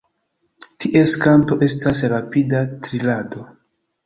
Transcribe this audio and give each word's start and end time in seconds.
Ties 0.85 1.13
kanto 1.25 1.57
estas 1.67 2.01
rapida 2.15 2.63
trilado. 2.89 3.45